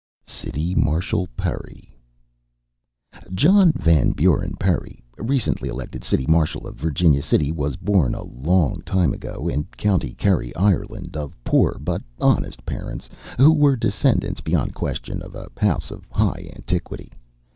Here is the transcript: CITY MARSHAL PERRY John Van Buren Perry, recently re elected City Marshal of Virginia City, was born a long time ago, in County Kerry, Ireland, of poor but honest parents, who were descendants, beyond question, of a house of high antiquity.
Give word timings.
CITY 0.25 0.73
MARSHAL 0.73 1.27
PERRY 1.37 1.95
John 3.35 3.71
Van 3.75 4.13
Buren 4.13 4.55
Perry, 4.55 5.03
recently 5.15 5.69
re 5.69 5.73
elected 5.73 6.03
City 6.03 6.25
Marshal 6.25 6.65
of 6.65 6.75
Virginia 6.75 7.21
City, 7.21 7.51
was 7.51 7.75
born 7.75 8.15
a 8.15 8.23
long 8.23 8.81
time 8.83 9.13
ago, 9.13 9.47
in 9.47 9.65
County 9.77 10.15
Kerry, 10.15 10.55
Ireland, 10.55 11.15
of 11.15 11.37
poor 11.43 11.77
but 11.79 12.01
honest 12.19 12.65
parents, 12.65 13.11
who 13.37 13.53
were 13.53 13.75
descendants, 13.75 14.41
beyond 14.41 14.73
question, 14.73 15.21
of 15.21 15.35
a 15.35 15.51
house 15.57 15.91
of 15.91 16.03
high 16.09 16.49
antiquity. 16.55 17.11